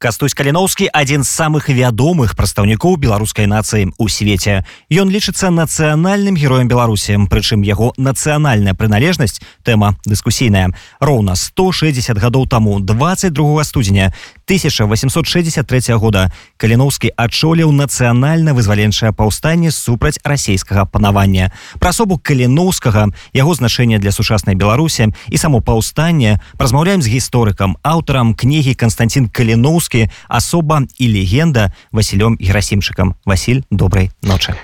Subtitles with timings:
[0.00, 4.64] Кастусь каліноўскі адзін з самых вядомых прадстаўнікоў беларускай нацыі ў свеце.
[4.88, 10.72] Ён лічыцца нацыянальным героем Беларусі, прычым яго нацыянальная прыналежнасць тэма дыскусійная.
[11.04, 13.28] Роўна 160 гадоў таму 22
[13.68, 14.08] студзеня
[14.48, 21.52] 1863 года каліноўскі адчоліў нацыянальна-вызваленчае паўстанне супраць расійскага панавання.
[21.76, 28.32] Пра асобу каліноўскага яго значэнне для сучаснай беларусі і само паўстанне размаўляем з гісторыкам аўтарам
[28.32, 29.89] кнігі Константин каліноўскі
[30.28, 34.54] асоба і легенда Васілём герасімчыкам Васіль добрай ночы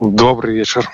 [0.00, 0.88] добрый вечер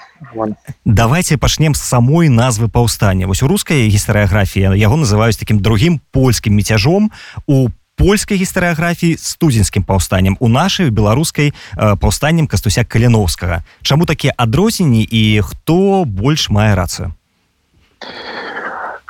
[0.85, 3.27] давайте пачнем з самой назвы паўстання.
[3.27, 7.11] Вось у рускай гістарыяграфіі яго называюць таким другим польскім міцяжом
[7.47, 13.65] у польскай гістарыяграфіі студзенскім паўстаннем у нашай беларускай паўстаннем кастуся каліновскага.
[13.83, 17.15] Чаму такія адрозненні і хто больш мае рацыю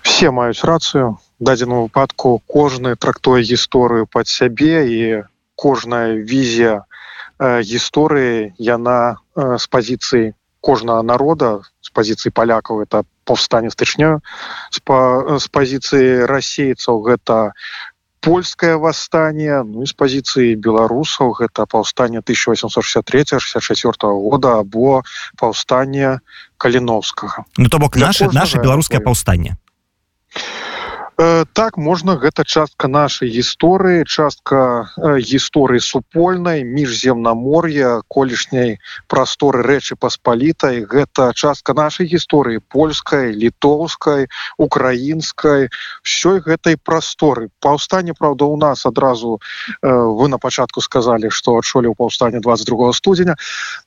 [0.02, 5.00] все маюць рацыю дадзеным выпадку кожны трактуе гісторыю под сябе і
[5.56, 6.84] кожная візія
[7.40, 14.20] гісторыі яна з пазіцыі кожнага народа з пазіцыі палякаў это паўстане стычнёю
[14.70, 14.98] з, па,
[15.40, 17.56] з пазіцыі расейцаў гэта
[18.20, 25.02] польскае восстание ну з пазіцыі беларусаў гэта паўстанне 1863 64 года або
[25.40, 26.20] паўстанне
[26.60, 27.48] каліновскага.
[27.56, 29.56] Ну то бок наше наше беларускае паўстанне
[31.52, 40.80] так можна гэта частка нашай гісторыі частка гісторыі супольнай міжземнамор'я колішняй прасторы рэчы паспалітай.
[40.88, 45.68] Гэта частка нашай гісторыі польскай літоўскай украінскай
[46.08, 47.52] ўсёй гэтай прасторы.
[47.60, 49.44] Паўстанне Праўда у нас адразу
[49.82, 53.36] вы на пачатку сказалі што адчолі ў паўстане 22 студзеня.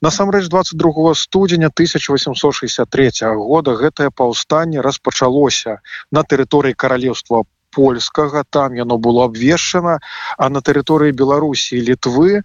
[0.05, 3.09] Насамрэч 22 студзеня 1863
[3.41, 5.81] года гэтае паўстанне распачалося
[6.13, 9.97] на тэрыторыі каралеўства грамадства польскага там яно было абвешчана
[10.37, 12.41] а на тэрыторыі беларусі літвы э,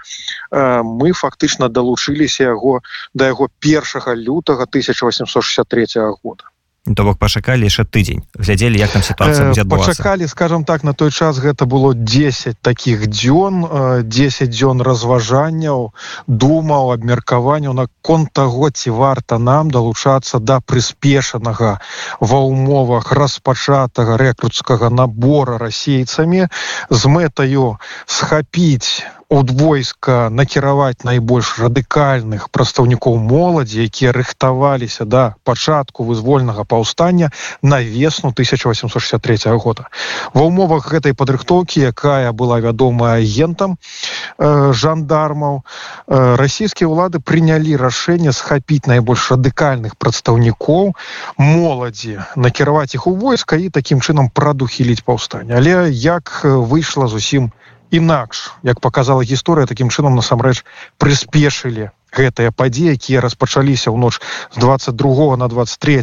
[0.82, 2.80] мы фактычна далучыліся яго
[3.12, 6.48] да яго першага лютага 1863 года
[6.94, 8.22] то бок пашакалі яшчэ тыдзень.
[8.34, 13.06] Глядзелі як там ситуация э, пачакалі скажем так на той час гэта было 10 таких
[13.08, 15.92] дзён 10 э, дзён разважанняў
[16.26, 21.78] думаў абмеркаванняў наконт таго ці варта нам далучацца да прыспешанага
[22.20, 26.48] ва ўмовах распачатага рэкруцкага набора расейцамі
[26.90, 36.64] з мэтаю схапіць ад войска накіраваць найбольш радыкальных прадстаўнікоў моладзі якія рыхтаваліся да пачатку вызвольнага
[36.64, 37.28] паўстання
[37.60, 39.92] на весну 1863 года.
[40.32, 48.32] Ва умовах гэтай падрыхтоўкі якая была вядомая агентам э, жандармаў э, расійскія ўлады прынялі рашэнне
[48.32, 50.96] схапіць найбольш радыкальных прадстаўнікоў
[51.36, 57.68] моладзі накіраваць іх у войска і такім чынам прадухіліць паўстання але як выйшла зусім не
[57.90, 60.64] інакш як показала гісторыя таким чынам насамрэч
[60.98, 64.20] прыспешылі гэтыя падзеі якія распачаліся ў ноч
[64.52, 66.02] з 22 на 23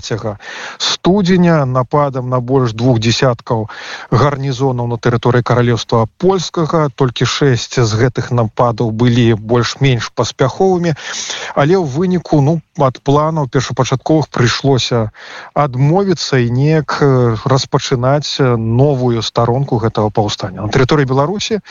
[0.77, 3.69] студзеня нападам на больш двух десяткаў
[4.11, 6.89] гарнізонаў на тэрыторыі каралевства польскага.
[6.95, 10.95] Толькі 6 з гэтых нападаў былі больш-менш паспяховымі.
[11.55, 15.11] Але ў выніку ну ад планаў першапачатковых прыйшлося
[15.53, 16.99] адмовіцца і неяк
[17.45, 20.65] распачынаць новую старонку гэтага паўстання.
[20.65, 21.61] На тэрыторыі беларусі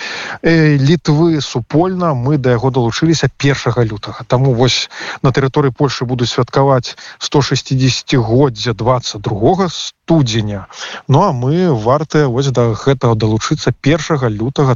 [0.44, 4.90] літвы супольна мы да яго далучыліся першага лютага Таму вось
[5.22, 10.66] на тэрыторыі Польшы будуць святкаваць 160годдзя 22 студзеня.
[11.06, 14.74] Ну а мы вартыя вось да гэтага далучыцца першага лютага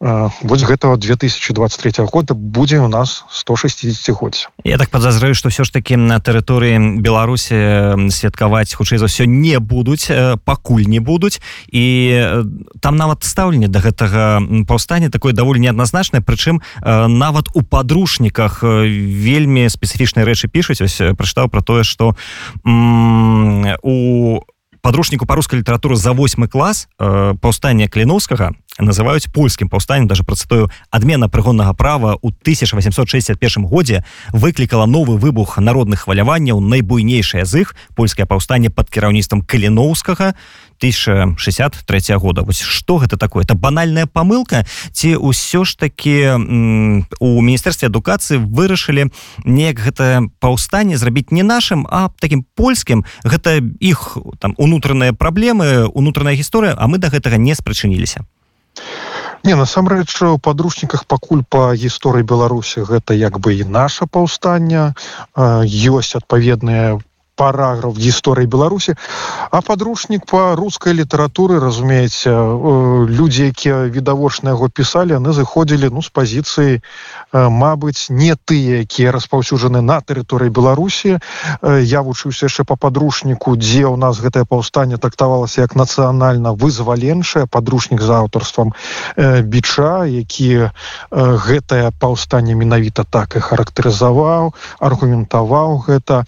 [0.00, 5.96] вось гэтага 2023 года будзе у нас 160годдзя Я так подазраю что все ж таки
[5.96, 10.06] на тэрыторыі беларусі святкаваць хутчэй за ўсё не будуць
[10.44, 11.40] пакуль не будуць
[11.72, 11.84] і
[12.80, 16.22] там нават стаўленне до да гэтага паўстання такое даволі неадназначнае.
[16.22, 20.80] Прычым нават у падручніках вельмі спецыфічныя рэчы пішуць.
[20.82, 22.16] Ось прачытаў про тое что
[23.82, 24.40] у
[24.80, 31.74] подручніку па-рускай літаратуры за восьмы клас паўстання кліновскага называюць польскім паўстаннем даже працытую адмена прыгоннага
[31.74, 38.90] права у 1861 годзе выклікала новы выбух народных хваляванняў найбуйнейшае з іх польскае паўстанне под
[38.90, 40.34] кіраўніцтвам каліноўскага
[40.78, 42.42] 1063 года.
[42.42, 43.44] Вось что гэта такое?
[43.44, 46.30] Это банальная памылка ці ўсё ж таки
[47.20, 49.10] у міністэрстве адукацыі вырашылі
[49.44, 56.34] неяк гэта паўстанне зрабіць не нашим а таким польскім гэта іх там унутраныя праблемы унутраная
[56.34, 58.24] гісторыя а мы до да гэтага не спрачыніліся
[59.44, 64.94] не насамрэч у падручніках пакуль по гісторыі беларусі гэта як бы і наша паўстання
[65.36, 66.98] ёсць адпаведныя
[67.38, 68.98] параграф гісторыі беларусі
[69.50, 76.02] а подручнік по рускай літаратуры разумееце э, людзі якія відавочна яго пісалі яны заходзілі ну
[76.02, 76.82] з пазіцыі э,
[77.48, 81.18] Мабыць не тыя якія распаўсюджаны на тэрыторыі беларусі.
[81.18, 87.46] Э, я вучыўся яшчэ по подручніку дзе у нас гэтае паўстанне трактавалася як нацыянальна вызваленшае
[87.46, 88.74] подручнік за аўтарствам
[89.16, 90.70] біча які
[91.10, 96.24] гэтае паўстанне менавіта так і характарызаваў аргументаваў гэта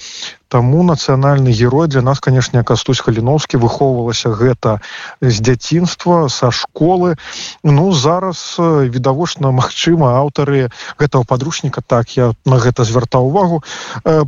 [0.51, 4.83] Таму нацыянальны герой для нас канешне кастусь халіновскі выхоўвалася гэта
[5.23, 7.15] з дзяцінства са школы.
[7.63, 13.63] Ну зараз відавочна магчыма аўтары гэтага падручніка так я на гэта звяртаў увагу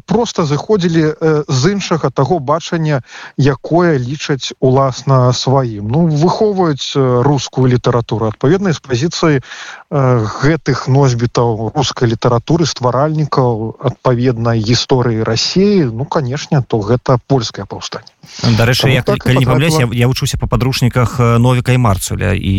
[0.07, 3.03] просто заходзілі з іншага таго бачання
[3.35, 5.91] якое лічаць уласна сваім.
[5.91, 6.95] Ну выхоўваюць
[7.27, 8.31] рускую літаратуру.
[8.31, 9.43] Адпаведнай з пазіцыі
[9.91, 18.13] гэтых носьбітаў рускай літаратуры стваральнікаў адпаведнай гісторыі рассіі ну канешне то гэта польскае паўстанне.
[18.59, 22.55] Дарэчы я так, не памляюсь я, я вучуся по падручніках новіка і марцуля і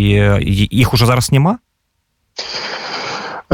[0.73, 1.59] іх уже зараз няма?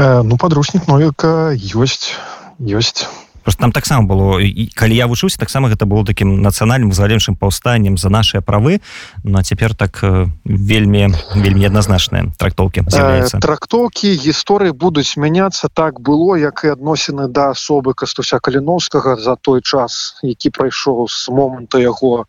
[0.00, 2.16] Э, ну падручнік новіка ёсць
[2.56, 3.04] ёсць
[3.42, 7.96] просто там таксама было і калі я вучуся таксама гэта было таким нацыянальным заленшым паўстаннем
[7.96, 8.80] за наши правы.
[9.24, 10.00] Но ну, цяпер так
[10.44, 15.68] вельмі вельмі адназначныя трактоўки трактоўкі гісторыі будуць мяняцца.
[15.68, 21.28] Так было як і адносіны да асобы кастуся каліновскага за той час які прайшоў з
[21.28, 22.26] моманта яго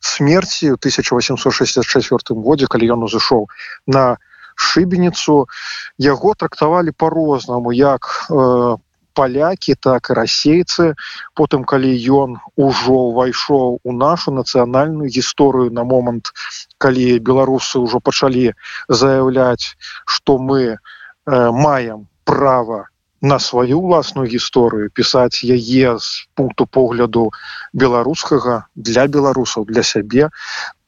[0.00, 3.48] смерти 1864 годзе калі ён узышоў
[3.86, 4.18] на
[4.54, 5.46] шыбеніцу.
[5.98, 10.94] Яго трактавалі по-рознаму як по э, палякі так расейцы
[11.38, 15.70] потым калі ён ужо ўвайшоў у нашу нацыянальную гісторыю.
[15.72, 16.32] На момант
[16.78, 18.52] калі беларусы ўжо пачалі
[18.88, 19.76] заяўляць
[20.06, 20.76] што мы э,
[21.26, 22.88] маем права
[23.22, 27.30] на сваю ўласную гісторыю пісаць яе з пункту погляду
[27.72, 30.30] беларускага для беларусаў для сябе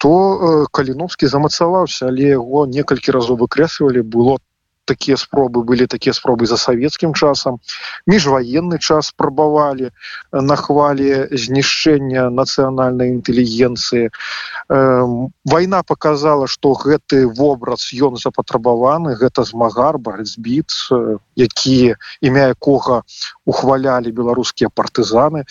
[0.03, 4.54] то э, каліновскі замацаваўся але яго некалькі разоў выкрэсвалі было там
[4.85, 7.59] такія спробы былі такія спробы за савецкім часам.
[8.07, 9.91] Міжваенны час спрабавалі
[10.33, 14.11] на хвалі знішчэння нацыянальнай інтэлігенцыі.
[15.45, 19.17] Вайна показала что гэты вобраз ён запатрабаваны.
[19.17, 20.93] Гэта змагар барацьбіц
[21.37, 23.03] які імя якога
[23.45, 25.45] ухвалялі беларускія партызаны.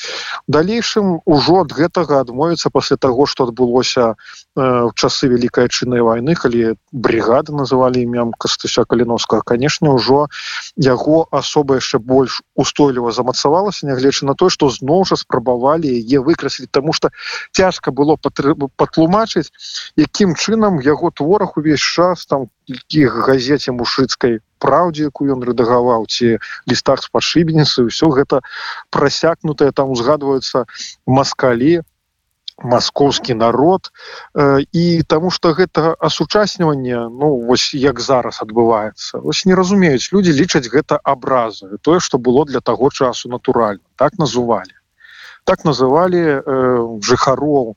[0.47, 4.15] Далейшым ужо ад гэтага адмовіцца пасля таго что адбылося
[4.55, 10.27] в часы вялікай чыннай войны калі бригады называлі імям кастыся калінос беларускага канешне ўжо
[10.77, 16.67] яго асоба яшчэ больш устойліва замацавалася нягледзячы на тое што зноў жа спрабавалі яе выкрасіць
[16.71, 17.09] тому что
[17.51, 18.17] цяжка было
[18.75, 19.51] патлумачыць
[19.95, 26.39] якім чынам яго творах увесь час там іх газеце мушыцкай праўдзе якую ён рэдагаваў ці
[26.67, 28.43] лістах з падшыбеніцы ўсё гэта
[28.91, 30.65] прасякнутае там узгадваюцца
[31.07, 31.81] маскалі
[32.61, 33.91] маскоўскі народ
[34.35, 39.19] э, і таму что гэта асучасніванне ну вось як зараз адбываецца.
[39.23, 43.83] Ось не разумеюць люди лічаць гэта абразу тое что было для таго часу натуральна.
[43.95, 44.73] Так называлі.
[45.43, 46.41] Так называлі э,
[47.01, 47.75] жыхароў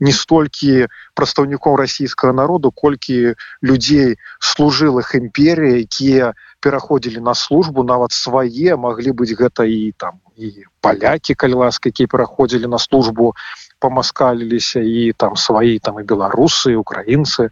[0.00, 8.78] не столькі прадстаўнікоў расійскага народу колькі людзей служылых імперій якія пераходзілі на службу нават свае
[8.78, 13.34] маглі быць гэта і там і палякі калі ласка якія пераходзілі на службу
[13.82, 17.50] помаскаліліся і там сваі там і беларусы украінцы.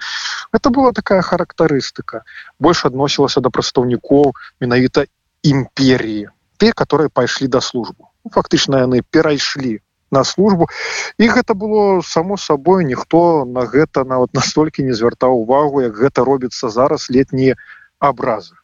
[0.54, 2.22] Это была такая характарыстыка.
[2.58, 4.32] Больш адносілася да прадстаўнікоў
[4.62, 5.10] менавіта
[5.42, 6.30] імперіі
[6.60, 8.12] те которые пайшлі да службу.
[8.24, 9.80] Ну, фактычна яны перайшлі
[10.10, 10.68] на службу.
[11.18, 16.24] І гэта было само сабой ніхто на гэта нават настолькі не звяртаў увагу як гэта
[16.24, 17.58] робіцца зараз летнія
[17.98, 18.59] абразы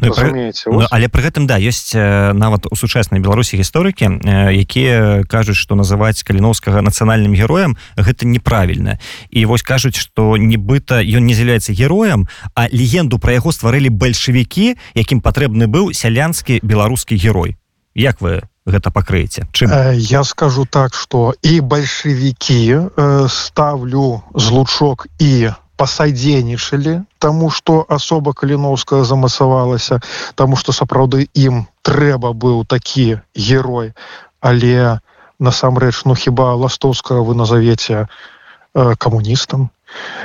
[0.00, 5.26] Ну, ну, але пры гэтым да ёсць э, нават у сучаснай беларусі гісторыкі э, якія
[5.26, 8.98] кажуць што называць каліновскага нацыянальным героем гэта неправільна.
[9.30, 14.78] І вось кажуць што нібыта ён не з'яўляецца героем а легенду пра яго стварылі бальшавікі
[14.94, 17.58] якім патрэбны быў сялянскі беларускі герой.
[17.98, 19.50] Як вы гэта пакрыеце?
[19.50, 19.74] Чым?
[19.74, 22.86] Э, я скажу так что і бальшавікі
[23.26, 30.00] ставлю злучок і пасадзейнічалі тому что асоба каліновская замасавалася
[30.34, 33.94] тому что сапраўды ім трэба быў такі герой
[34.40, 34.98] але
[35.38, 39.70] насамрэч ну хіба ластовскага вы назовете э, камуністам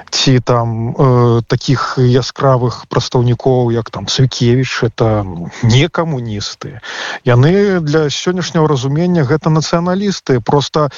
[0.09, 5.25] ці там э, таких яскравых прадстаўнікоў як там цвікевич это
[5.63, 6.81] не камуністы.
[7.25, 10.39] Яны для сённяшняго разумення гэта нацыяналісты.
[10.39, 10.89] Просто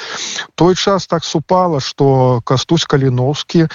[0.56, 3.68] той час так супала что кастусь каліновскі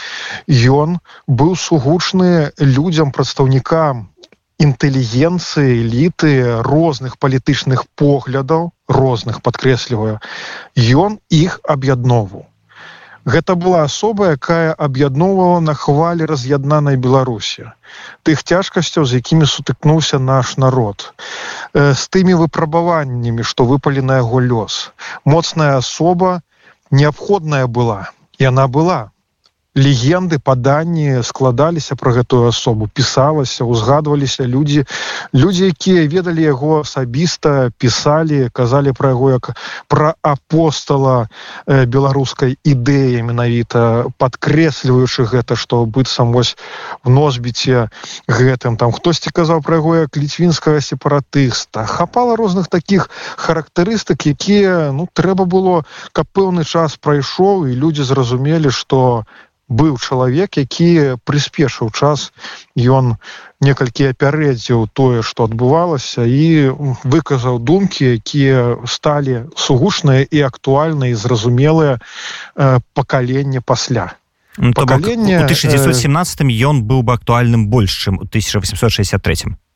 [0.49, 4.11] ён быў сугучны людзям прадстаўнікам
[4.61, 10.21] інтэлігенцыі эліты розных палітычных поглядаў розных падкрэсліваю.
[10.77, 12.50] Ён іх аб'яднову
[13.25, 17.69] Гэта была асоба, якая аб'ядноўвала на хвалі раз'яднанай Беларусі.
[18.25, 21.13] Тых цяжкасцяў, з якімі сутыкнуўся наш народ.
[21.75, 24.93] Э, з тымі выпрабаваннямі, што выпалі на яго лёс.
[25.25, 26.41] Моцная асоба
[26.91, 28.09] неабходная была.
[28.41, 29.13] Яна была
[29.75, 34.85] легенды паданні складаліся про гэтую асобу пісалася узгадваліся людзі
[35.33, 39.55] людзі якія ведалі яго асабіста пісалі казалі пра яго як
[39.87, 41.31] пра апостала
[41.67, 46.57] э, беларускай ідэі менавіта падкрэсліваючы гэта што быццам вось
[47.05, 47.89] в носьбіце
[48.27, 48.77] гэтым.
[48.77, 51.87] Там хтосьці казаў пра яго як ліцвінскага сепаратыста.
[51.87, 58.75] Хапала розных таких характарыстык якія ну трэба было каб пэўны час прайшоў і людзі зразумелі
[58.75, 59.25] что
[59.71, 62.35] быў чалавек які прыспешыў час
[62.75, 63.15] ён
[63.63, 66.75] некалькі апярэдзіў тое што адбывалася і
[67.07, 72.03] выказаў думкі якія сталі сугучныя і актуальныя і зразумелыя
[72.95, 74.19] пакаленне пасля.
[74.59, 79.70] Ну, пакаленне 1917 ён быў бы актуальным больш чым у 1863 Э,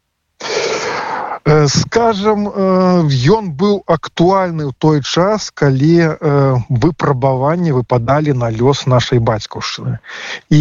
[1.45, 9.21] скажем ён э, быў актуальны ў той час калі э, выпрабаванні выпадалі на лёс нашай
[9.21, 10.01] бацькаўшчыны
[10.49, 10.61] і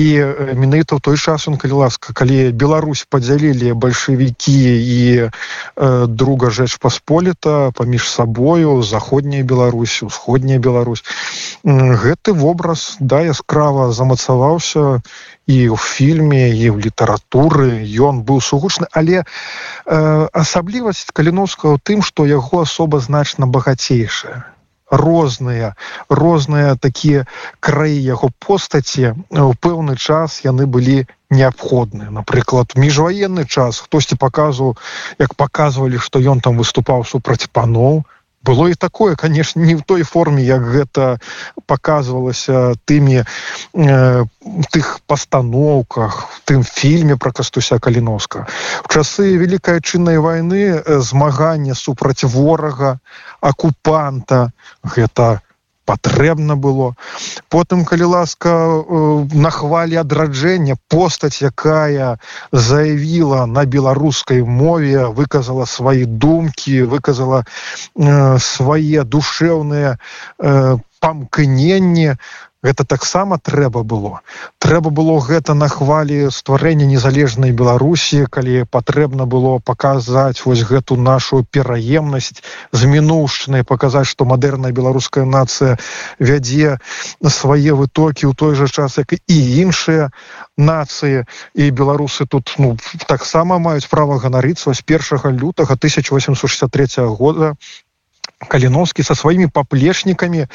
[0.60, 5.32] менавіта ў той час он калі ласка калі Беларусь подзялілі бальшавікі і
[6.12, 11.08] друга жэч пасполіта паміж сабою заходняя Беларусь усходняя Беларусь
[11.64, 15.00] гэты вобраз да яскрава замацаваўся
[15.48, 19.26] і ў фільме і ў літаратуры ён быў сугучны але э,
[20.32, 24.54] асаблівасць каліновскага тым што яго асоба значна багацейшая
[24.94, 25.74] розныя
[26.10, 27.26] розныя такія
[27.60, 32.14] краі яго постаці у пэўны час яны былі неабходныя.
[32.14, 34.78] Напрыклад міжваенны час хтосьці паказваў
[35.20, 38.06] як паказвалі што ён там выступаў супраць паноў
[38.44, 41.20] было і такое конечно не в той форме як гэта
[41.66, 44.26] показывалася тымі э,
[44.72, 48.48] тых пастаноўках тым фільме про кастуся каліновска.
[48.84, 53.00] В часы великкай чыннай войны змагання супраць ворага
[53.42, 54.52] акупанта
[54.84, 55.53] гэта у
[55.86, 56.96] патрэбна было.
[57.50, 62.18] Потым калі ласка э, на хвалі адраджэння постаць якая
[62.52, 72.16] заявіла на беларускай мове выказала свае думкі выказала э, свае душэўныя э, памкненні
[72.64, 74.22] гэта таксама трэба было.
[74.60, 81.44] Трэба было гэта на хвалі стварэння незалежнай беларусі калі патрэбна было паказаць вось гэту нашу
[81.44, 82.40] пераемнасць
[82.72, 85.78] з мінуўшчынай паказаць што мадэрная беларуская нацыя
[86.20, 86.80] вядзе
[87.28, 90.10] свае вытокі ў той жа час як і іншыя
[90.58, 91.26] нацыі.
[91.54, 92.78] І беларусы тут ну
[93.08, 94.74] таксама маюць права ганарыцца.
[94.74, 97.56] З першага лютага 1863 года
[98.48, 100.48] каліновскі со сваімі паплечнікамі э,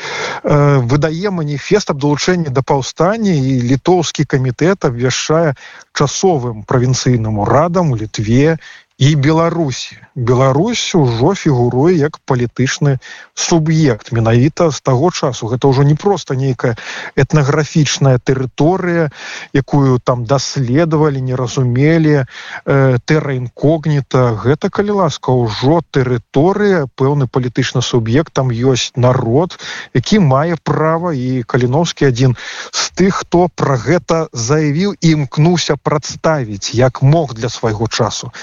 [0.84, 5.54] выдае маніфест аб далучэнні да паўстання і літоўскі камітэт абвяшчае
[5.92, 8.58] часовым правінцыйным урадам у літве
[8.98, 9.96] і беларусі.
[10.14, 12.98] Беларусь ужо фігуруе як палітычны
[13.34, 15.46] суб'ект менавіта з таго часу.
[15.46, 16.74] Гэта ўжо не просто нейкая
[17.14, 19.14] этнаграфічная тэрыторыя
[19.54, 24.34] якую там даследавалі не разумелі э, тэра інкогніта.
[24.34, 29.54] Гэта калі ласка ўжо тэрыторыя пэўны палітычны суб'ект там ёсць народ
[29.94, 31.14] які мае права.
[31.14, 32.34] І каліновскі адзін
[32.74, 38.34] з тых хто про гэта заявіў імкнуўся прадставіць як мог для свайго часу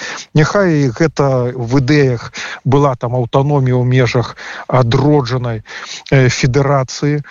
[0.45, 2.29] няхай гэта в ідэях
[2.63, 4.37] была там аўтаномія ў межах
[4.69, 5.65] адроджанай
[6.13, 7.23] э, федэрацыі э,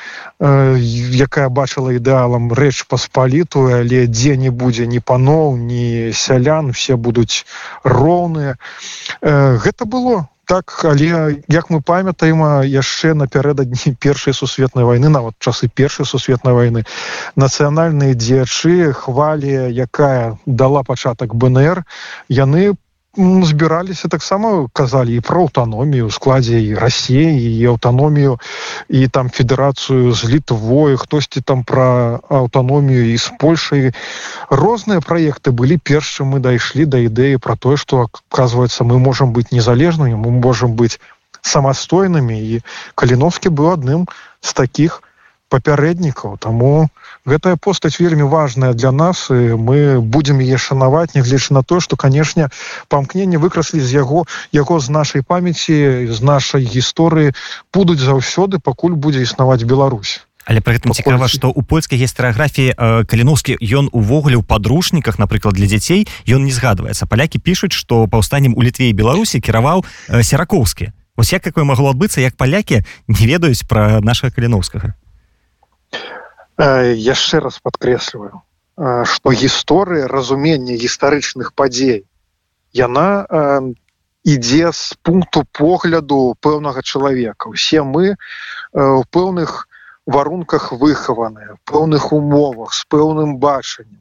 [1.23, 7.47] якая бачыла ідэалам рэч паспалітую але дзе не будзе ні паноў ні сялян все будуць
[7.87, 8.59] роўныя.
[9.23, 15.71] Э, гэта было так але як мы памятаем яшчэ напярэдадні першай сусветнай войны нават часы
[15.71, 16.85] першай сусветнай войны
[17.37, 21.85] нацыянальныя дзеячы хвалі якая дала пачатак бнр
[22.29, 22.75] яны
[23.17, 28.41] збіраліся таксама казалі і про аўтаномію складзе і рассеі і аўтаномію
[28.89, 33.95] і там федэрацыю з літвою хтосьці там про аўтаномію і з польшай
[34.51, 39.53] розныя праекты былі першым мы дайшлі да ідэі про тое что оказывается мы можем быть
[39.53, 40.99] незалежнымі мы можем быть
[41.43, 42.63] самастойнымі і
[42.99, 44.11] каліновскі быў адным
[44.43, 45.04] з таких
[45.49, 46.89] папярэднікаў таму
[47.27, 51.97] гэтая постаць вельмі важная для нас і мы будемм яе шанаваць нягледзячы на то что
[51.97, 52.49] канешне
[52.89, 57.33] памкненне выкраслі з яго яго з нашай памяці з нашай гісторыі
[57.73, 60.21] будуць заўсёды пакуль будзе існаваць Беларусь.
[60.45, 65.57] Але при гэтым цікава что у польскай гістарыяграфіі э, каліновскі ён увогуле ў падручніках напрыклад
[65.57, 67.09] для дзяцей ён не згадваецца.
[67.09, 71.91] Палякі пішуць что паўстаннем у літве і беларусі кіраваў э, сераковскі ось як какое магло
[71.91, 74.93] адбыцца як палякі не ведаюць пра нашага каліновскага
[76.59, 78.43] яшчэ раз подкрэсліваю
[78.79, 82.07] э, что гісторыя разумення гістарычных падзей
[82.73, 83.75] яна э,
[84.25, 87.49] ідзе з пункту погляду пэўнага чалавека.
[87.53, 88.17] Усе мы э,
[88.73, 89.74] у пэўных у
[90.07, 94.01] варунках выхаваныя пэўных умовах з пэўным бачаннем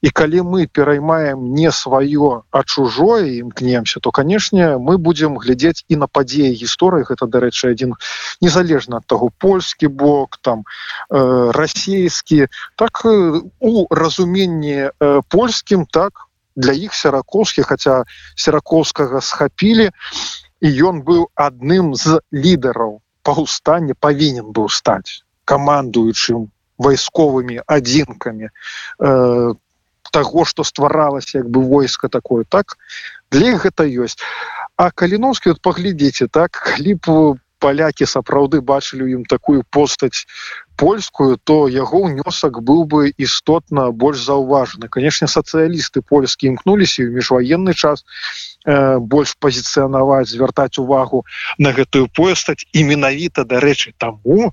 [0.00, 6.00] і калі мы пераймаем не сваё а чужое імкнемся то канешне мы будемм глядзець і
[6.02, 7.94] на падзеі гісторыі гэта дарэчы адзін
[8.40, 16.28] незалежна ад таго польскі бок там э, расійскі так э, у разуменні э, польскім так
[16.56, 18.04] для іх сераковскі хаця
[18.36, 19.90] сераковскага схапілі
[20.60, 23.00] і ён быў адным з лідараў.
[23.22, 29.54] Паўстання павінен быў стаць камандуючым вайсковымі адзінкамі э,
[30.12, 32.44] таго што стваралася як бы войска такое.
[32.48, 32.76] Так
[33.30, 34.18] для іх гэта ёсць
[34.76, 37.16] а каліновскі вот паглядзіце так калі б
[37.62, 40.26] палякі сапраўды бачылі ім такую постаць
[40.82, 44.90] польскую то яго ўнёсак быў бы істотна больш заўважаны.
[44.90, 48.02] Канешне сацыялісты польскі імкнуліся ў міжваенны час
[48.66, 51.22] э, больш пазіцыянаваць звяртаць увагу
[51.58, 52.66] на гэтую постаць.
[52.74, 54.50] І менавіта дарэчы таму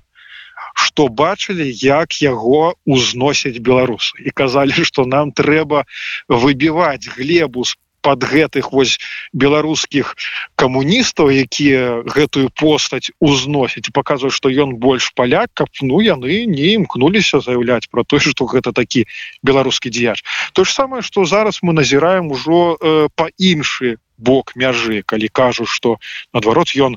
[0.86, 4.16] што бачылі як яго узносяць беларусы.
[4.24, 5.84] І казалі што нам трэба
[6.28, 8.98] выбіваць глебу з под гэтых вось
[9.32, 10.16] беларускіх
[10.56, 17.40] камуністаў якія гэтую постаць узносяць паказваюць што ён больш паляк каб ну яны не імкнуліся
[17.44, 19.04] заяўляць про то что гэта такі
[19.44, 25.02] беларускі дзеяч то ж самае что зараз мы назіраем ужо э, по іншы бок мяжы
[25.04, 25.96] калі кажу что
[26.32, 26.96] наадварот ён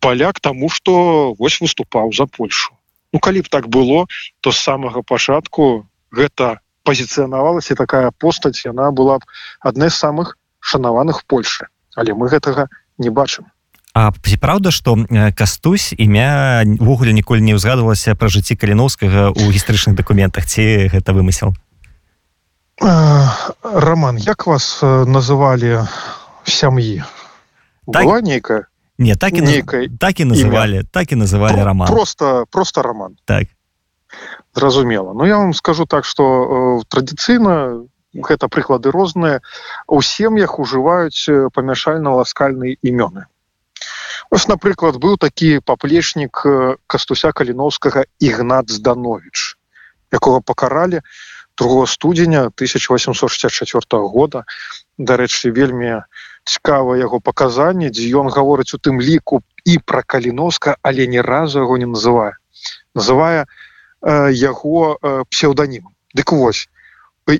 [0.00, 2.76] паляк тому что вось выступаў за польшу
[3.14, 4.06] ну калі б так было
[4.42, 9.22] то з самага пачатку гэта пазіцыянавалася такая постаць яна была б
[9.62, 12.66] адной з самых шанаваных Польшы але мы гэтага
[12.98, 13.46] не бачым.
[13.94, 14.98] Ці праўда что
[15.38, 20.50] кастусь імявогуле ніколі не ўзгадывалася пра жыцці каліновскага у гістарычных дакументах?
[20.50, 21.54] Ці гэта вымысел?
[23.62, 25.86] Роман як вас называлі
[26.42, 27.06] сям'і?
[27.86, 28.02] Так...
[28.02, 28.66] была нейкая
[28.98, 30.88] не так і нейкай так і называли імя.
[30.90, 31.88] так і называли Про, роман.
[31.88, 33.16] просто просто роман.
[33.24, 33.48] Так.
[34.54, 39.40] Зразумела Ну я вам скажу так что э, традыцыйна гэта прыклады розныя
[39.88, 43.26] у сем'ях ужываюць э, памяшальна-ласкальныя імёны
[44.30, 49.56] ось напрыклад быў такі паплечнік э, кастуся каліновскага ігнат зданович
[50.12, 51.00] якога пакаралі
[51.56, 54.44] 2 студзеня 1864 года.
[54.98, 56.02] Дарэчы вельмі у
[56.44, 61.64] цікава яго паказанне дзе ён гаворыць у тым ліку і пра каліновска але ні разу
[61.64, 62.36] яго не называе.
[62.94, 66.68] Называе э, яго э, псеўданім дык вось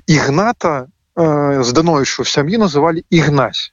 [0.07, 3.71] ігната э, здановішчу сям'і называлі ігнась.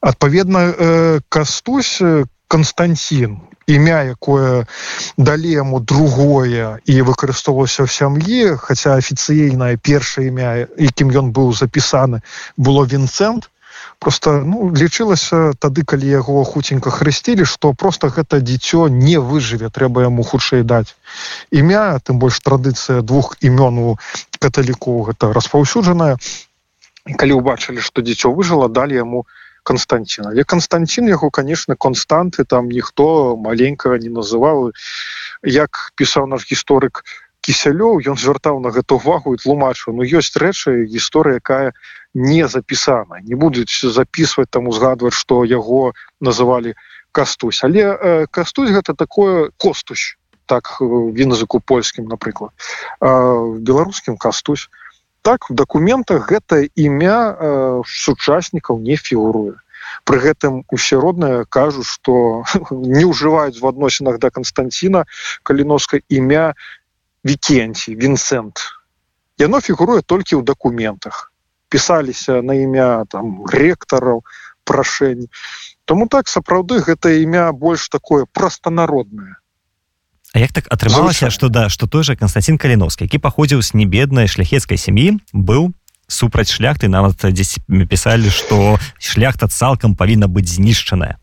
[0.00, 2.02] Адпаведна э, кастусь
[2.48, 4.66] константин імя якое
[5.16, 12.20] далі яму другое і выкарыстоўвалася ў сям'і хаця афіцыйнае першае імя якім ён быў запісаны
[12.56, 13.50] было вінцэнт.
[14.00, 20.08] Просто ну лічылася тады калі яго хуценька хрысцілі что просто гэта дзіцё не выжыве трэба
[20.08, 20.96] яму хутчэй даць
[21.52, 23.88] імя тым больш традыцыя двух імён у
[24.40, 26.16] каталікоў гэта распаўсюджаная.
[27.04, 30.26] Калі ўбачылі что дзіцё выжыла далі яму у константин.
[30.26, 34.72] Але константин яго конечно константы там ніхто маленького не называў
[35.42, 37.04] як пісаў наш гісторык
[37.40, 41.72] кісялёў ён звяртаў на гэту увагу і тлумачыў ну ёсць рэчы гісторыя якая
[42.14, 46.74] не запісана не будуць записывать там узгадваць что яго называлі
[47.12, 52.52] кастусь але э, кастусь гэта такое костусь так в языку польскім напрыклад
[53.00, 54.68] беларускім кастусь
[55.22, 59.60] так в документах гэта імя э, сучаснікаў не фігуруе.
[60.04, 65.04] При гэтым усе родныя кажуць что не ўжываюць в адносінах до да константина
[65.42, 66.54] каліновска імя
[67.24, 68.60] вікенці вінцент
[69.40, 71.32] яно фігуруе толькі ў документах
[71.68, 74.24] пісаліся на імя там ректараў
[74.64, 75.28] прашэнь
[75.84, 79.39] тому так сапраўды гэта імя больш такое простанароднае
[80.32, 84.28] А як так атрымалася что да что той же константин каліновскі які паходзіў з небеднай
[84.28, 85.74] шляхецкай сям'і быў
[86.06, 91.18] супраць шляхты нават дзесь пісалі что шляхта цалкам павінна быць знішчаная.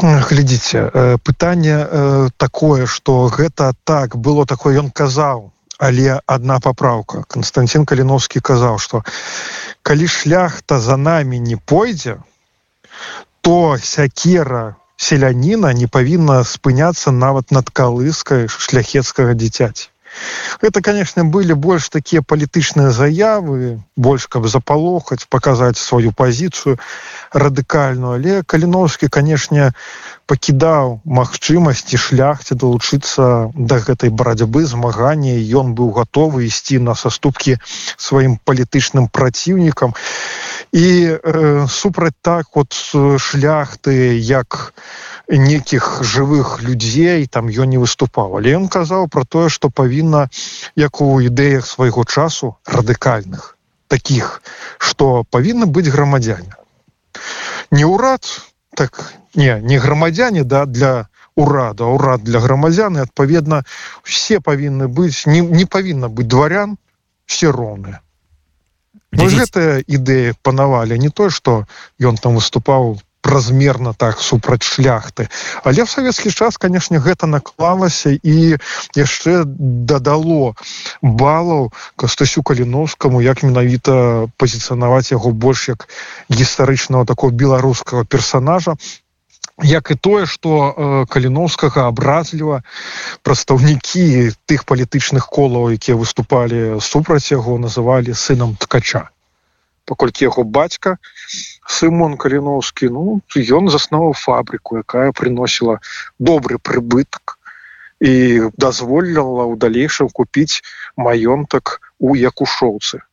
[0.00, 7.22] Глядзіце э, пытанне э, такое что гэта так было такое ён казаў але одна поправка
[7.28, 9.04] константин каліновскі казаў что
[9.82, 12.18] калі шляхта за нами не пойдзе
[13.40, 19.88] то сякера селяніна не павінна спыняцца нават над калыскай шляхецкага дзіцяці.
[20.60, 26.76] Это конечно были больш такія палітычныя заявы больш каб запалохаць показаць сваю пазіцыю
[27.32, 28.18] радыкальную.
[28.18, 29.70] Але каліновскі канешне
[30.26, 37.56] пакідаў магчымасці шляхце далучыцца да гэтай барацьбы змагання ён быў гатовы ісці на саступкі
[37.96, 39.94] сваім палітычным праціўнікам
[40.72, 42.74] і э, супраць так от
[43.18, 44.72] шляхты як
[45.28, 48.38] нейкіх жывых людзей там ён не выступаў.
[48.38, 50.30] Але ён казаў про тое что павінна
[50.76, 53.56] як у ідэях свайго часу радыкальных
[53.88, 54.42] таких
[54.78, 56.54] что павінна быць грамадзяне.
[57.70, 58.22] Не ўрад
[58.74, 63.64] так не не грамадзяне да для урада урад для грамадзяны адпаведна
[64.04, 66.78] все павінны быць не, не павінна быць дварян
[67.26, 68.02] все роўныя
[69.12, 71.66] гэтая ідэя панавалі не то что
[71.98, 75.28] ён там выступаў празмерна так супраць шляхты.
[75.64, 78.56] Але в савецкі час канешне гэта наклалася і
[78.96, 80.56] яшчэ дадало
[81.02, 85.88] балаў кастасю каліновскаму як менавіта пазіцыянаваць яго больш як
[86.32, 88.76] гістарычнага такого беларускага персонажа
[89.62, 92.62] як і тое что э, каліновскага абразліва
[93.22, 99.08] прадстаўнікі тых палітычных колаў якія выступалі супраць яго называлі сынам ткача.
[99.84, 100.96] Паколькі яго бацька
[101.66, 105.80] сымон каліновскі ну ён заснаваў фабрыку якая приносіла
[106.18, 107.36] добры прыбытак
[108.00, 110.64] і дазволіла ў далейшым купіць
[110.96, 113.04] маёнтак у якушоўцы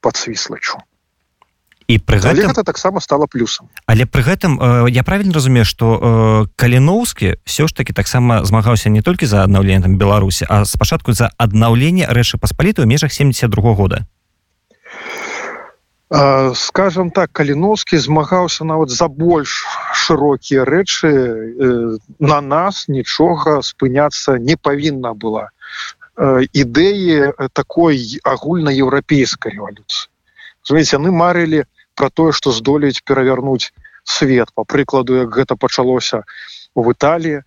[0.00, 0.80] под свіслачу
[1.90, 3.66] і пры гэтым гэта таксама стала плюсам.
[3.90, 8.90] Але пры гэтым э, я правильно разумею что э, каліноўскі все ж таки таксама змагаўся
[8.90, 14.06] не толькі за аднаўленнем беларусі а спачатку за аднаўленне рэчы паспаліты ў межах 72 года.
[16.54, 21.10] Скажем так каліновскі змагаўся нават за больш шырокія рэчы
[22.18, 25.50] на нас нічога спыняцца не павінна была.
[26.54, 30.10] Ідэі такой агульнаеўрапейскай рэвалюцыі.
[30.70, 31.64] Яны марылі
[32.00, 33.76] про тое што здолеюць перавярнуць
[34.08, 34.48] свет.
[34.56, 36.24] По прыкладу як гэта пачалося
[36.74, 37.44] в італіі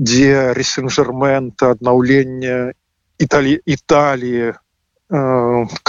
[0.00, 2.72] дзе ресен-жермент аднаўлення
[3.20, 4.56] італі італіі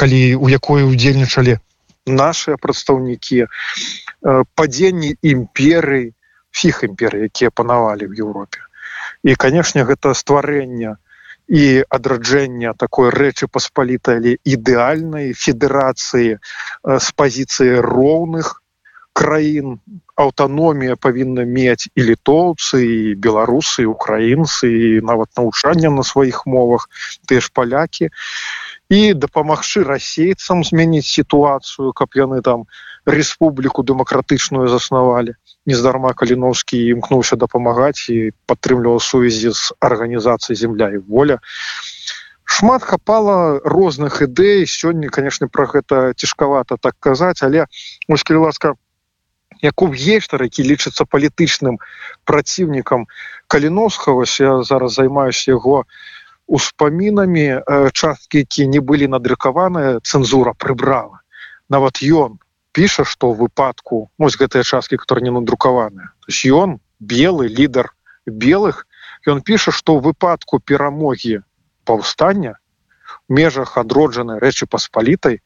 [0.01, 1.55] калі у якой удзельнічалі
[2.05, 3.45] наши прадстаўнікі
[4.59, 6.11] падзенні імперыі
[6.51, 8.59] всіх імперый якія панавалі в Еўропе.
[9.23, 10.97] І канешне гэта стварэнне
[11.51, 18.61] і адраджэння такой рэчы паспалітай ідэальнай федэрацыі з пазіцыі роўных
[19.13, 19.75] краін
[20.15, 26.87] аўтаномія павінна мець і літоўцы і беларусы украінцы і нават навучання на сваіх мовах
[27.27, 28.09] ты ж палякі
[28.87, 32.63] і дапамагчы расейцам змяніць сітуацыю каб яны там
[33.03, 35.35] рэспубліку дэмакратычную заснавалі
[35.65, 41.37] нездарма каліновскі імкнуўся дапамагаць і падтрымліваў сувязі з арганізацыяй земля і воля
[42.51, 44.67] шмат хапала розных ідэй.
[44.67, 47.65] Сёння конечно про гэта цяжкавата так казаць але
[48.07, 48.75] мускі ласка
[49.61, 51.77] Якуб ейштар які лічыцца палітычным
[52.25, 53.05] праціўнікам
[53.47, 55.85] каліновскага я зараз займаюся яго
[56.47, 57.61] успамінамі э,
[57.93, 61.21] часткі які не былі надрыкаваныя цэнзура прыбрала.
[61.69, 66.11] Нават ён піша што выпадку вось гэтыя часткі которые не надрукаваныя.
[66.23, 67.91] То есть ён белы лідар
[68.25, 68.87] белых
[69.27, 71.41] ён піша што ў выпадку перамогі
[71.85, 72.57] паўстання
[73.29, 75.41] межах адроджанай рэчы паспалітай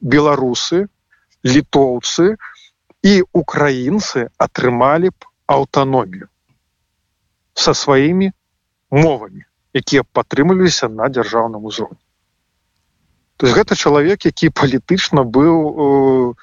[0.00, 0.86] беларусы
[1.44, 2.36] літоўцы
[3.02, 6.28] і украінцы атрымалі б аўтаномію
[7.54, 8.30] со сваімі
[8.90, 9.44] мовамі
[9.74, 12.00] якія падтрымліваліся на дзяржаўным узроўні
[13.42, 16.34] то есть гэта чалавек які палітычна быў э,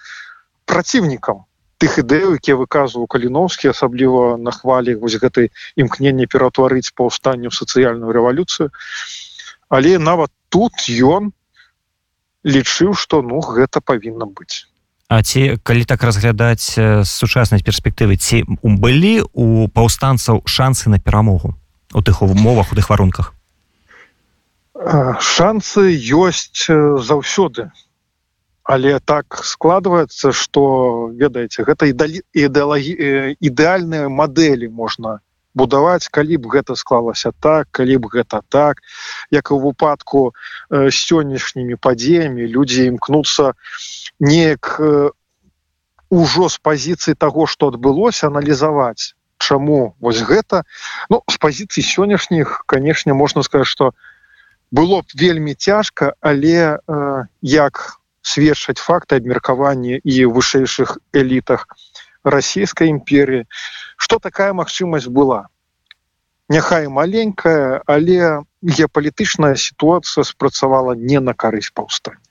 [0.67, 1.47] праціўнікам
[1.79, 5.47] тых ідэяў якія выказваў каліновскі асабліва на хвалі вось гэтай
[5.79, 8.75] імкнення ператварыць паўстанню сацыяльную рэвалюцыю.
[9.71, 11.31] Але нават тут ён
[12.43, 14.67] лічыў што ну гэта павінна быць.
[15.07, 21.55] А ці калі так разглядаць з сучаснай перспектывы ці былі у паўстанцаў шансы на перамогу
[21.95, 23.38] у тых умовах у тых варунках
[24.79, 27.71] шансы ёсць заўсёды.
[28.63, 32.93] Але так складваецца что ведаеце гэта ідэалагі
[33.41, 35.19] ідэальныя мадэлі можна
[35.57, 38.79] будаваць калі б гэта склалася так калі б гэта так.
[39.31, 40.31] Як і ў выпадку
[40.69, 43.57] з сённяшнімі падзеямі людзі імкнуцца
[44.19, 44.79] неяк
[46.09, 50.63] ужо з пазіцыі таго што адбылося аналізаваць чаму вось гэта.
[51.09, 53.91] Ну з пазіцыі сённяшніх канешне можна сказаць что
[54.71, 61.67] было б вельмі цяжка але э, як сведчаць факты абмеркавання і вышэйшых элітах
[62.23, 63.45] расійскай імперіі
[63.97, 65.49] что такая магчымасць была.
[66.49, 72.21] Няхай маленькая але геапалітычная сітуацыя спрацавала не на карысць паўстання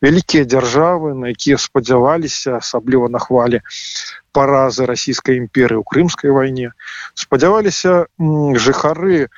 [0.00, 3.60] вялікія дзяржавы на якія спадзяваліся асабліва на хвале
[4.32, 6.72] паразы расійскай імперыі ў крымскай вайне
[7.14, 8.08] спадзяваліся
[8.56, 9.28] жыхары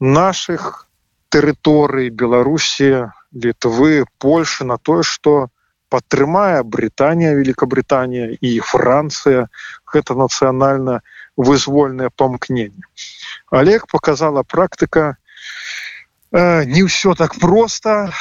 [0.00, 0.88] наших
[1.30, 5.48] тэрыторый беларусі літвы польши на тое что
[5.90, 9.46] падтрымае британія великкабританія і францыя
[9.86, 11.00] гэта нацыянальна
[11.36, 12.86] вызвольнае памкненне
[13.50, 15.16] олег показала практыка
[16.32, 18.12] э, не ўсё так просто.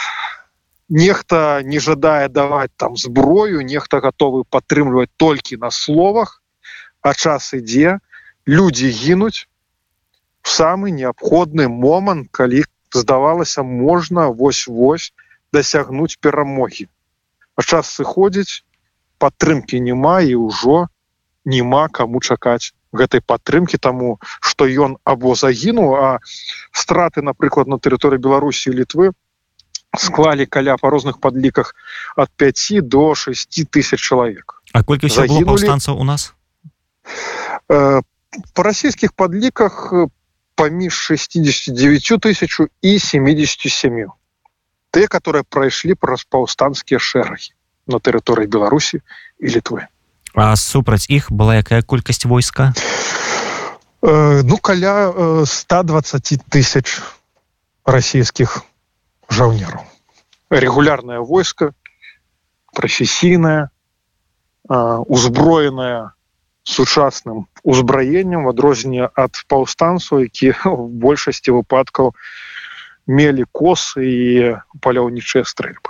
[0.90, 6.42] Нехта не жадае даваць там зброю нехта готовы падтрымліваць толькі на словах
[7.02, 8.00] а час ідзе
[8.50, 9.46] люди гінуць
[10.42, 15.14] самы неабходны момант калі здавалася можна вось-вось
[15.54, 16.88] дасягнуць перамогі.
[17.56, 18.64] А час сыходзіць
[19.20, 20.88] падтрымки няма і ўжо
[21.46, 26.08] няма каму чакаць гэтай падтрымки тому что ён або загінуў а
[26.72, 29.12] страты напрыклад на тэрыторыі беларусі літвы
[29.98, 31.76] склалі каля па розных падліках
[32.16, 34.62] ад 5 до 6 тысяч чалавек.
[34.74, 36.34] А колькі паўстанцаў у нас?
[37.70, 38.02] Э,
[38.54, 39.94] по расійскіх падліках
[40.60, 44.12] паміж 69 тысяч і 77
[44.92, 47.56] те которые прайшлі праз паўстанцкія шэрагі
[47.88, 49.00] на тэрыторыі беларусі
[49.40, 49.88] і літвы
[50.36, 52.74] а супраць іх была якая колькасць войска?
[54.04, 57.00] Э, ну каля э, 120 тысяч
[57.88, 58.60] расійскіх
[59.32, 59.88] жаўнеру
[60.50, 61.72] регулярное войско
[62.76, 63.72] професійная
[64.70, 66.19] узброеная
[66.70, 72.14] сучасным узбраеннем в адрозненне ад паўстанцу які в большасці выпадкаў
[73.10, 74.28] мелі косы і
[74.86, 75.89] паляўнічыя стрэльбы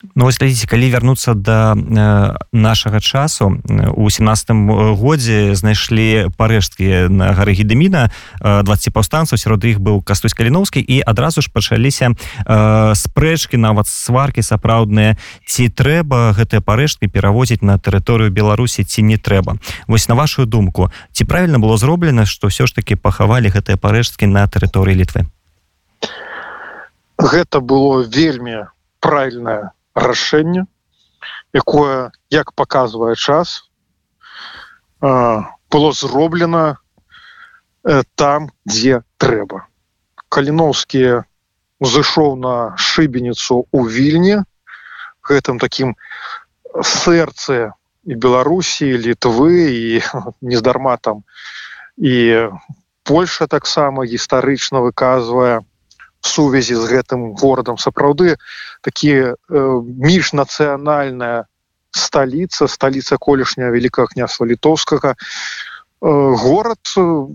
[0.00, 7.36] Ну вось глядзіце калі вярнуцца да э, нашага часу у семнадцатым годзе знайшлі парэшткі на
[7.36, 12.16] гары гідеміна э, 20 паўстанцаў сярод іх быў кастусь каліновскі і адразу ж пачаліся э,
[12.96, 19.60] спрэчкі нават сваркі сапраўдныя ці трэба гэтыя парэшткі перавозіць на тэрыторыю беларусі ці не трэба.
[19.84, 24.24] Вось на вашу думку ці правильно было зроблена што ўсё ж таки пахавалі гэтыя парэшткі
[24.32, 25.28] на тэрыторыі літвы?
[27.20, 28.72] Гэта было вельмі
[29.04, 30.66] правильное рашэнне
[31.54, 33.70] якое як показывае час
[35.00, 36.78] было зроблена
[38.14, 39.66] там дзе трэба.
[40.28, 41.24] Каліновскі
[41.80, 44.44] узышоў на шыбеніцу у вільні
[45.24, 45.96] гэтым таким
[46.84, 47.72] сэрцы
[48.04, 50.02] і беларусі літвы і
[50.40, 51.24] нездарма там
[51.96, 52.48] і
[53.04, 55.64] польша таксама гістарычна выказвае
[56.20, 58.36] сувязі з гэтым горадам сапраўды
[58.82, 61.44] такі э, міжнацыянальная
[61.90, 65.14] сталіца сталіца колішняя великкага княства літоўскага.
[65.14, 65.16] Э,
[66.00, 67.26] горад э,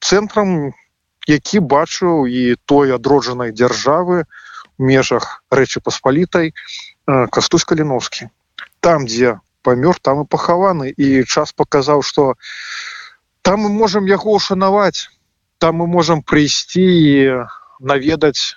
[0.00, 0.74] цэнтрам
[1.26, 4.24] які бачыў і той адроджанай дзяржавы
[4.78, 8.28] межах рэчы паспалітай э, кастусь каліновскі
[8.82, 10.90] там дзе памёр там і пахаваны.
[10.90, 12.34] І час паказаў что
[13.42, 15.08] там мы можем яго ушанаваць
[15.58, 17.46] там мы можем прыйсці і
[17.82, 18.56] наведаць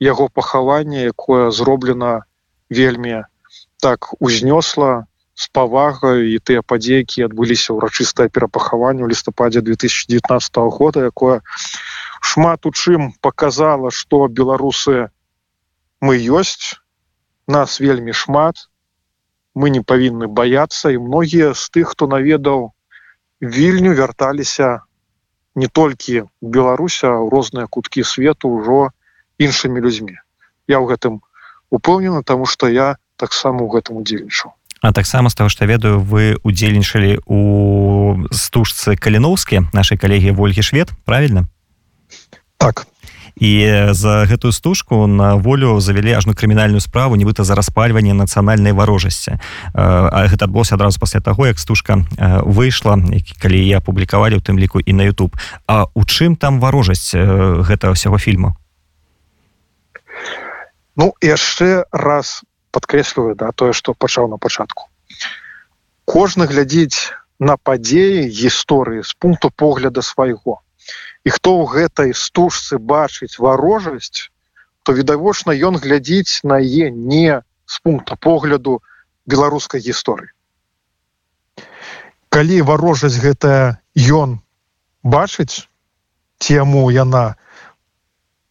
[0.00, 2.24] яго пахаванне якое зроблена
[2.72, 3.22] вельмі
[3.84, 11.40] так узнёсла с павагаю і тыя падзейкі адбыліся ўрачыстае перапахаванне ў лістападзе 2019 года якое
[12.32, 15.08] шмат у чым показала что беларусы
[16.00, 16.78] мы ёсць
[17.46, 18.68] нас вельмі шмат
[19.54, 22.72] мы не павінны баяцца і многія з тых хто наведаў
[23.40, 24.70] вільню вярталіся
[25.54, 28.90] не толькі Беларуся розныя куткі свету ўжо
[29.38, 30.16] іншымі людзьмі.
[30.68, 31.20] Я ў гэтым
[31.70, 34.52] упэўнена тому что я таксама у гэтым удзельнічаў.
[34.82, 37.40] А таксама з того что ведаю вы удзельнічалі у
[38.32, 41.46] стужцы каліноўскі нашай калегі ольгі швед правильно
[42.58, 42.86] так
[43.36, 49.38] і за гэтую стужку на волю завялі ажну крымінальную справу нібыта за распальванне нацыянальнай варожасці.
[49.74, 52.04] А гэта адбылося адразу пасля таго як стужка
[52.44, 52.98] выйшла
[53.40, 55.32] калі я апублікавалі у тым ліку і на YouTube.
[55.66, 58.56] А у чым там варожасць гэта ўсяго фільму
[60.96, 64.88] Ну яшчэ раз подкрэсліваю да тое што пачаў на пачатку.
[66.04, 70.60] Кожны глядзіць на падзеі гісторыі з пункту погляда свайго
[71.24, 74.30] і хто ў гэтай стужцы бачыць варожасць
[74.82, 78.82] то відавочна ён глядзіць на е не з пункта погляду
[79.26, 80.34] беларускай гісторыі.
[82.32, 84.40] Калі варожасць гэтая ён
[85.02, 85.68] бачыць
[86.38, 87.36] тему яна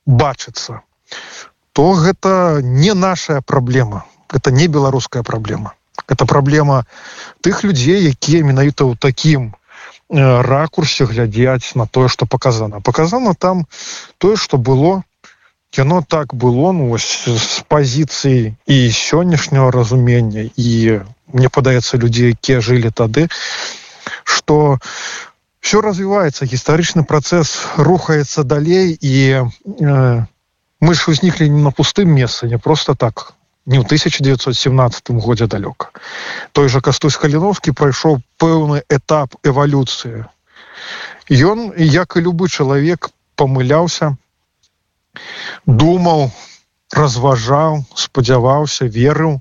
[0.05, 0.79] бачыцца
[1.73, 5.73] то гэта не наша праблема это не беларуская праблема.
[6.07, 6.86] Это праблема
[7.41, 9.61] тых людзей якія менавіта ў такім э,
[10.12, 13.65] ракурсе глядзяць на тое что показано показано там
[14.17, 15.04] тое что было.
[15.71, 20.50] Кіно так было ну ось з пазіцыі і сённяшняго разумення.
[20.58, 21.00] І
[21.32, 23.30] мне падаецца людзей якія жылі тады
[24.24, 24.80] что
[25.62, 29.15] все развіваецца гістарычны працэс рухаецца далей і
[29.47, 30.26] э,
[30.82, 33.34] мы ж узніклі не на пустым месцы не просто так
[33.71, 35.95] не ў 1917 годзе далёка.
[36.51, 40.27] Той же кастусь каліновскі прайшоў пэўны этап эвалюцыі.
[41.31, 44.15] Ён як і любы чалавек памыляўся
[45.65, 46.31] думаў
[46.91, 49.39] разважаў спадзяваўся верыў.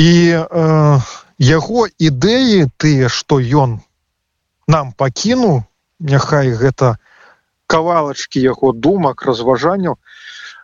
[0.00, 1.00] І э,
[1.38, 3.80] яго ідэі тыя што ён
[4.64, 5.60] нам пакінуў
[6.00, 6.96] няхай гэта
[7.66, 10.00] кавалачкі яго думак разважанняў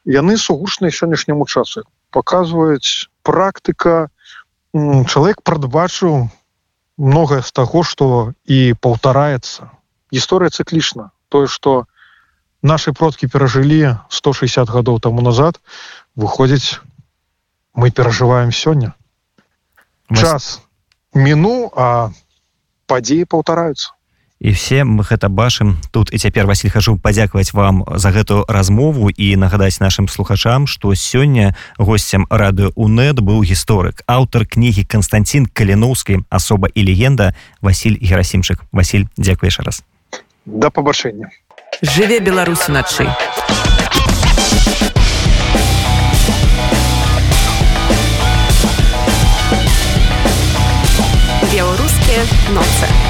[0.08, 4.08] яны сугучныя сённяшняму часу показваюць практыка.
[4.74, 6.28] Чалавек прадбачыў
[6.98, 9.70] многае з таго што і паўтараецца.
[10.12, 11.10] Гісторыя цыклічна.
[11.28, 11.84] Тое што
[12.62, 15.60] наши продкі перажылі 160 гадоў таму назад
[16.16, 16.80] выходзіць
[17.74, 18.94] мы перажываем сёння.
[20.14, 20.64] Час
[21.14, 22.10] міну а
[22.88, 23.97] падзеі паўтараюцца
[24.40, 26.12] і все мы гэта бачым тут.
[26.12, 31.54] І цяпер Васіль хожу падзякаваць вам за гэту размову і нагадаць нашим слухачам что сёння
[31.78, 38.62] гостцем радыо унет быў гісторык аўтар кнігі Константин каліноўскі асоба і легенда Васіль герасімчык.
[38.72, 39.82] Васіль дзякуеш раз.
[40.46, 41.30] Да пабачэння.
[41.82, 43.10] Жыве беларусі начы
[51.48, 52.22] беларускія
[52.54, 53.07] ноцы